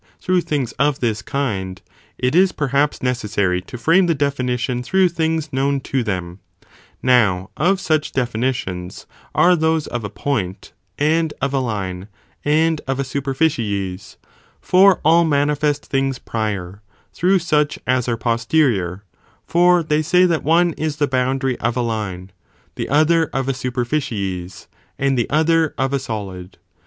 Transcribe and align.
through 0.19 0.41
things 0.41 0.71
of 0.79 0.99
this 0.99 1.21
kind, 1.21 1.79
it 2.17 2.33
is 2.33 2.51
perhaps 2.51 2.97
neces 3.05 3.29
sary 3.29 3.61
to 3.61 3.77
frame 3.77 4.07
the 4.07 4.15
definition 4.15 4.81
through 4.81 5.07
things 5.07 5.53
known 5.53 5.79
to 5.79 6.01
them, 6.03 6.39
Now 7.03 7.51
of 7.55 7.79
such 7.79 8.11
definitions, 8.11 9.05
are 9.35 9.55
those 9.55 9.85
of 9.85 10.03
a 10.03 10.09
point, 10.09 10.73
and 10.97 11.35
of 11.39 11.53
a 11.53 11.59
line, 11.59 12.07
and 12.43 12.81
of 12.87 12.99
a 12.99 13.03
superficies, 13.03 14.17
for 14.59 14.99
all 15.05 15.23
manifest 15.23 15.85
things 15.85 16.17
prior, 16.17 16.81
through 17.13 17.37
such 17.37 17.77
as 17.85 18.09
are 18.09 18.17
posterior, 18.17 19.03
for 19.45 19.83
they 19.83 20.01
say 20.01 20.25
that 20.25 20.41
one 20.43 20.73
is 20.77 20.95
the 20.97 21.05
boundary 21.07 21.59
of 21.59 21.77
a 21.77 21.81
line, 21.81 22.31
the 22.73 22.89
other 22.89 23.29
of 23.33 23.47
a 23.47 23.53
superficies, 23.53 24.65
and 24.97 25.15
the 25.15 25.29
other 25.29 25.75
of 25.77 25.93
a 25.93 25.99
solid. 25.99 26.57